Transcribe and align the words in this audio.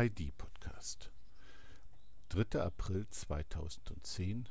ID-Podcast. 0.00 1.10
3. 2.28 2.60
April 2.60 3.08
2010 3.10 4.48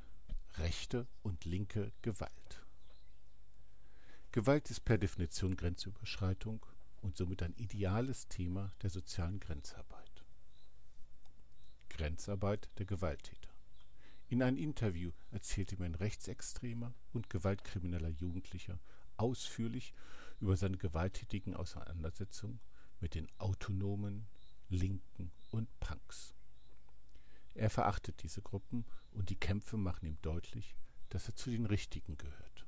Rechte 0.58 1.08
und 1.24 1.46
linke 1.46 1.94
Gewalt. 2.02 2.66
Gewalt 4.34 4.70
ist 4.70 4.82
per 4.82 4.98
Definition 4.98 5.56
Grenzüberschreitung 5.56 6.66
und 7.02 7.16
somit 7.16 7.44
ein 7.44 7.54
ideales 7.54 8.28
Thema 8.28 8.74
der 8.82 8.90
sozialen 8.90 9.40
Grenzarbeit. 9.40 10.26
Grenzarbeit 11.88 12.70
der 12.78 12.86
Gewalttäter. 12.86 13.52
In 14.28 14.44
einem 14.44 14.58
Interview 14.58 15.12
erzählte 15.32 15.78
mir 15.78 15.86
ein 15.86 15.96
rechtsextremer 15.96 16.94
und 17.14 17.30
gewaltkrimineller 17.30 18.10
Jugendlicher 18.10 18.82
ausführlich 19.16 19.94
über 20.42 20.58
seine 20.58 20.78
gewalttätigen 20.78 21.56
Auseinandersetzungen 21.56 22.60
mit 23.00 23.16
den 23.16 23.30
autonomen, 23.38 24.28
Linken 24.70 25.32
und 25.52 25.68
Punks. 25.80 26.34
Er 27.54 27.70
verachtet 27.70 28.22
diese 28.24 28.42
Gruppen 28.42 28.86
und 29.12 29.30
die 29.30 29.36
Kämpfe 29.36 29.78
machen 29.78 30.06
ihm 30.06 30.18
deutlich, 30.22 30.76
dass 31.10 31.28
er 31.28 31.36
zu 31.36 31.50
den 31.50 31.66
Richtigen 31.66 32.18
gehört. 32.18 32.68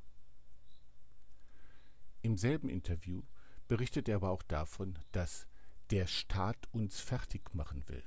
Im 2.21 2.37
selben 2.37 2.69
Interview 2.69 3.23
berichtet 3.67 4.09
er 4.09 4.17
aber 4.17 4.31
auch 4.31 4.43
davon, 4.43 4.97
dass 5.11 5.47
der 5.91 6.07
Staat 6.07 6.67
uns 6.71 6.99
fertig 6.99 7.53
machen 7.53 7.87
will. 7.87 8.03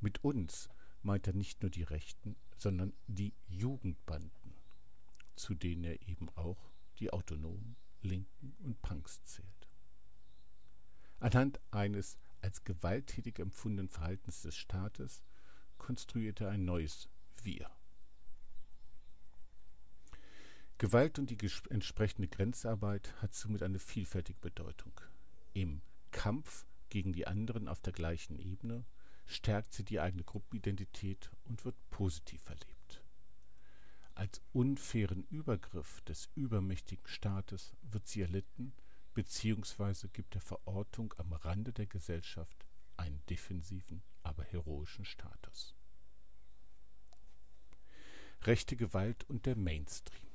Mit 0.00 0.24
uns 0.24 0.68
meint 1.02 1.26
er 1.26 1.34
nicht 1.34 1.62
nur 1.62 1.70
die 1.70 1.82
Rechten, 1.82 2.36
sondern 2.56 2.92
die 3.06 3.34
Jugendbanden, 3.48 4.54
zu 5.36 5.54
denen 5.54 5.84
er 5.84 6.00
eben 6.08 6.28
auch 6.36 6.70
die 6.98 7.12
Autonomen, 7.12 7.76
Linken 8.02 8.54
und 8.60 8.80
Punks 8.82 9.22
zählt. 9.24 9.68
Anhand 11.18 11.60
eines 11.70 12.18
als 12.42 12.64
gewalttätig 12.64 13.38
empfundenen 13.38 13.88
Verhaltens 13.88 14.42
des 14.42 14.56
Staates 14.56 15.22
konstruierte 15.78 16.44
er 16.44 16.50
ein 16.50 16.64
neues 16.64 17.08
Wir. 17.42 17.70
Gewalt 20.78 21.18
und 21.18 21.30
die 21.30 21.50
entsprechende 21.68 22.28
Grenzarbeit 22.28 23.14
hat 23.20 23.34
somit 23.34 23.62
eine 23.62 23.78
vielfältige 23.78 24.38
Bedeutung. 24.40 24.98
Im 25.52 25.82
Kampf 26.10 26.64
gegen 26.88 27.12
die 27.12 27.26
anderen 27.26 27.68
auf 27.68 27.82
der 27.82 27.92
gleichen 27.92 28.38
Ebene 28.38 28.84
stärkt 29.26 29.74
sie 29.74 29.84
die 29.84 30.00
eigene 30.00 30.24
Gruppenidentität 30.24 31.30
und 31.44 31.64
wird 31.64 31.76
positiv 31.90 32.48
erlebt. 32.48 33.04
Als 34.14 34.42
unfairen 34.52 35.24
Übergriff 35.30 36.00
des 36.02 36.30
übermächtigen 36.34 37.06
Staates 37.06 37.74
wird 37.82 38.06
sie 38.08 38.22
erlitten, 38.22 38.72
beziehungsweise 39.14 40.08
gibt 40.08 40.34
der 40.34 40.40
Verortung 40.40 41.14
am 41.18 41.32
Rande 41.32 41.72
der 41.72 41.86
Gesellschaft 41.86 42.66
einen 42.96 43.22
defensiven, 43.28 44.02
aber 44.22 44.44
heroischen 44.44 45.04
Status. 45.04 45.74
Rechte 48.42 48.76
Gewalt 48.76 49.24
und 49.28 49.46
der 49.46 49.56
Mainstream. 49.56 50.30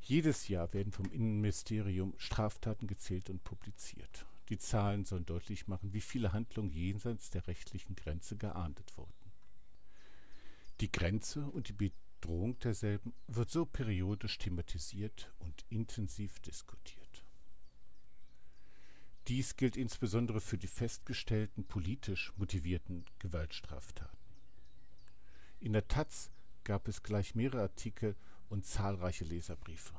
Jedes 0.00 0.48
Jahr 0.48 0.72
werden 0.72 0.92
vom 0.92 1.10
Innenministerium 1.12 2.14
Straftaten 2.16 2.86
gezählt 2.86 3.30
und 3.30 3.44
publiziert. 3.44 4.26
Die 4.48 4.58
Zahlen 4.58 5.04
sollen 5.04 5.26
deutlich 5.26 5.68
machen, 5.68 5.92
wie 5.92 6.00
viele 6.00 6.32
Handlungen 6.32 6.72
jenseits 6.72 7.30
der 7.30 7.46
rechtlichen 7.46 7.94
Grenze 7.94 8.36
geahndet 8.36 8.96
wurden. 8.96 9.12
Die 10.80 10.90
Grenze 10.90 11.46
und 11.46 11.68
die 11.68 11.72
Drohung 12.20 12.58
derselben 12.58 13.12
wird 13.26 13.50
so 13.50 13.64
periodisch 13.64 14.38
thematisiert 14.38 15.32
und 15.38 15.64
intensiv 15.68 16.38
diskutiert. 16.40 17.24
Dies 19.28 19.56
gilt 19.56 19.76
insbesondere 19.76 20.40
für 20.40 20.58
die 20.58 20.66
festgestellten 20.66 21.64
politisch 21.64 22.32
motivierten 22.36 23.04
Gewaltstraftaten. 23.18 24.18
In 25.60 25.72
der 25.72 25.86
Taz 25.88 26.30
gab 26.64 26.88
es 26.88 27.02
gleich 27.02 27.34
mehrere 27.34 27.62
Artikel 27.62 28.16
und 28.48 28.64
zahlreiche 28.64 29.24
Leserbriefe. 29.24 29.94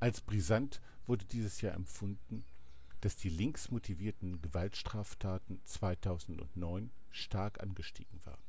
Als 0.00 0.20
brisant 0.20 0.80
wurde 1.06 1.24
dieses 1.24 1.60
Jahr 1.60 1.74
empfunden, 1.74 2.44
dass 3.00 3.16
die 3.16 3.28
links 3.28 3.70
motivierten 3.70 4.42
Gewaltstraftaten 4.42 5.60
2009 5.64 6.90
stark 7.10 7.60
angestiegen 7.60 8.20
waren. 8.24 8.47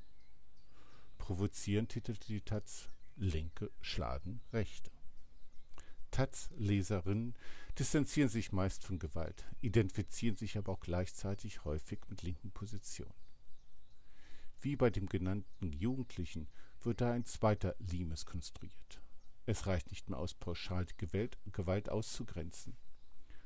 Provozierend 1.29 1.89
titelte 1.89 2.25
die 2.25 2.41
Taz 2.41 2.89
Linke 3.15 3.69
schlagen 3.81 4.41
Rechte. 4.51 4.89
Taz-Leserinnen 6.09 7.35
distanzieren 7.77 8.29
sich 8.29 8.51
meist 8.51 8.83
von 8.83 8.97
Gewalt, 8.97 9.45
identifizieren 9.61 10.37
sich 10.37 10.57
aber 10.57 10.71
auch 10.71 10.79
gleichzeitig 10.79 11.65
häufig 11.65 11.99
mit 12.09 12.23
linken 12.23 12.49
Positionen. 12.49 13.13
Wie 14.59 14.75
bei 14.75 14.89
dem 14.89 15.05
genannten 15.05 15.71
Jugendlichen 15.71 16.47
wird 16.81 16.99
da 16.99 17.11
ein 17.11 17.25
zweiter 17.25 17.75
Limes 17.77 18.25
konstruiert. 18.25 18.99
Es 19.45 19.67
reicht 19.67 19.91
nicht 19.91 20.09
mehr 20.09 20.17
aus, 20.17 20.33
pauschal 20.33 20.87
die 20.87 20.97
Gewalt, 20.97 21.37
Gewalt 21.51 21.89
auszugrenzen, 21.89 22.75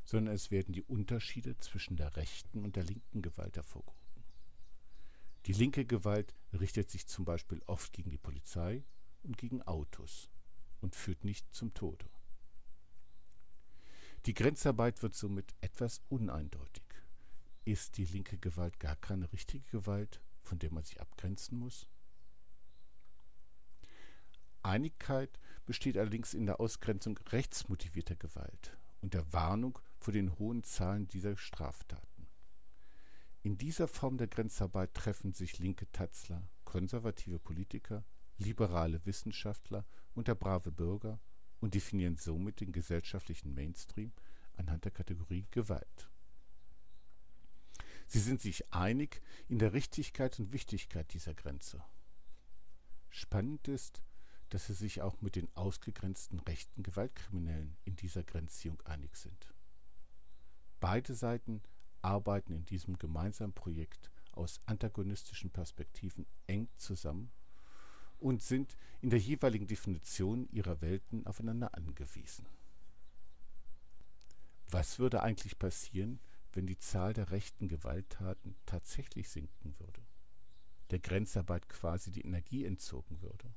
sondern 0.06 0.34
es 0.34 0.52
werden 0.52 0.72
die 0.72 0.84
Unterschiede 0.84 1.58
zwischen 1.58 1.98
der 1.98 2.16
rechten 2.16 2.64
und 2.64 2.78
der 2.78 2.86
linken 2.86 3.22
Gewalt 3.22 3.58
hervorgehoben. 3.58 3.93
Die 5.46 5.54
linke 5.54 5.86
Gewalt 5.86 6.34
richtet 6.54 6.90
sich 6.90 7.08
zum 7.08 7.26
Beispiel 7.26 7.62
oft 7.66 7.92
gegen 7.92 8.10
die 8.10 8.18
Polizei 8.18 8.84
und 9.24 9.38
gegen 9.38 9.62
Autos 9.64 10.30
und 10.80 10.96
führt 10.96 11.26
nicht 11.26 11.54
zum 11.54 11.74
Tode. 11.74 12.06
Die 14.26 14.34
Grenzarbeit 14.34 15.02
wird 15.04 15.16
somit 15.16 15.54
etwas 15.60 16.02
uneindeutig. 16.08 16.86
Ist 17.66 17.98
die 17.98 18.06
linke 18.06 18.38
Gewalt 18.38 18.80
gar 18.80 18.96
keine 18.96 19.32
richtige 19.34 19.66
Gewalt, 19.70 20.22
von 20.42 20.60
der 20.60 20.72
man 20.72 20.84
sich 20.84 21.02
abgrenzen 21.02 21.58
muss? 21.58 21.88
Einigkeit 24.62 25.40
besteht 25.66 25.98
allerdings 25.98 26.34
in 26.34 26.46
der 26.46 26.62
Ausgrenzung 26.62 27.18
rechtsmotivierter 27.18 28.16
Gewalt 28.16 28.78
und 29.02 29.14
der 29.14 29.32
Warnung 29.34 29.78
vor 29.98 30.14
den 30.14 30.38
hohen 30.40 30.64
Zahlen 30.64 31.10
dieser 31.10 31.36
Straftaten. 31.36 32.13
In 33.44 33.58
dieser 33.58 33.90
Form 33.90 34.18
der 34.18 34.28
Grenzarbeit 34.28 34.94
treffen 34.94 35.34
sich 35.34 35.60
linke 35.60 35.92
Tatzler, 35.92 36.50
konservative 36.64 37.40
Politiker, 37.40 38.06
liberale 38.38 39.06
Wissenschaftler 39.06 39.86
und 40.16 40.30
der 40.30 40.36
brave 40.36 40.72
Bürger 40.72 41.20
und 41.60 41.74
definieren 41.74 42.16
somit 42.16 42.62
den 42.62 42.72
gesellschaftlichen 42.72 43.54
Mainstream 43.54 44.14
anhand 44.56 44.86
der 44.86 44.94
Kategorie 44.94 45.46
Gewalt. 45.52 46.10
Sie 48.08 48.20
sind 48.20 48.40
sich 48.42 48.74
einig 48.74 49.22
in 49.50 49.60
der 49.60 49.74
Richtigkeit 49.74 50.40
und 50.40 50.54
Wichtigkeit 50.54 51.14
dieser 51.14 51.34
Grenze. 51.34 51.84
Spannend 53.10 53.68
ist, 53.68 54.04
dass 54.50 54.68
sie 54.68 54.74
sich 54.74 55.02
auch 55.02 55.20
mit 55.20 55.36
den 55.36 55.54
ausgegrenzten 55.54 56.40
rechten 56.40 56.82
Gewaltkriminellen 56.82 57.76
in 57.84 57.98
dieser 57.98 58.24
Grenzziehung 58.24 58.82
einig 58.84 59.18
sind. 59.18 59.54
Beide 60.80 61.14
Seiten 61.14 61.62
arbeiten 62.04 62.54
in 62.54 62.66
diesem 62.66 62.98
gemeinsamen 63.00 63.54
Projekt 63.54 64.12
aus 64.34 64.62
antagonistischen 64.66 65.52
Perspektiven 65.52 66.26
eng 66.48 66.68
zusammen 66.78 67.32
und 68.20 68.42
sind 68.42 68.78
in 69.02 69.10
der 69.10 69.20
jeweiligen 69.20 69.68
Definition 69.68 70.48
ihrer 70.50 70.82
Welten 70.82 71.26
aufeinander 71.28 71.74
angewiesen. 71.76 72.46
Was 74.70 74.98
würde 74.98 75.22
eigentlich 75.22 75.60
passieren, 75.60 76.20
wenn 76.54 76.66
die 76.66 76.78
Zahl 76.78 77.14
der 77.14 77.32
rechten 77.32 77.68
Gewalttaten 77.68 78.56
tatsächlich 78.66 79.30
sinken 79.30 79.78
würde? 79.80 80.02
Der 80.90 81.00
Grenzarbeit 81.00 81.68
quasi 81.70 82.12
die 82.12 82.26
Energie 82.26 82.66
entzogen 82.66 83.22
würde? 83.22 83.54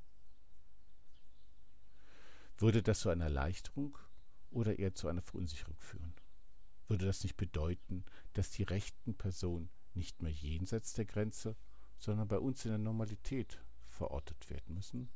Würde 2.57 2.83
das 2.83 3.01
zu 3.01 3.09
einer 3.09 3.25
Erleichterung 3.25 3.97
oder 4.49 4.79
eher 4.79 4.93
zu 4.93 5.07
einer 5.07 5.21
Verunsicherung 5.21 5.77
führen? 5.79 6.13
Würde 6.89 7.05
das 7.05 7.23
nicht 7.23 7.37
bedeuten, 7.37 8.05
dass 8.33 8.51
die 8.51 8.63
rechten 8.63 9.15
Personen 9.15 9.69
nicht 9.93 10.21
mehr 10.21 10.31
jenseits 10.31 10.93
der 10.93 11.05
Grenze, 11.05 11.55
sondern 11.97 12.27
bei 12.27 12.39
uns 12.39 12.63
in 12.65 12.71
der 12.71 12.77
Normalität 12.77 13.59
verortet 13.83 14.49
werden 14.49 14.75
müssen? 14.75 15.09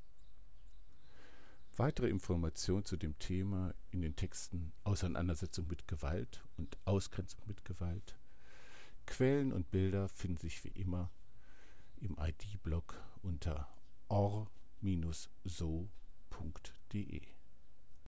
Weitere 1.77 2.09
Informationen 2.09 2.83
zu 2.83 2.97
dem 2.97 3.17
Thema 3.17 3.73
in 3.91 4.01
den 4.01 4.15
Texten 4.15 4.73
Auseinandersetzung 4.83 5.67
mit 5.67 5.87
Gewalt 5.87 6.43
und 6.57 6.77
Ausgrenzung 6.85 7.41
mit 7.45 7.63
Gewalt. 7.63 8.17
Quellen 9.05 9.53
und 9.53 9.71
Bilder 9.71 10.09
finden 10.09 10.37
sich 10.37 10.63
wie 10.63 10.69
immer 10.69 11.09
im 11.97 12.17
ID-Blog 12.19 13.01
unter 13.21 13.67
or-so.de. 14.09 14.51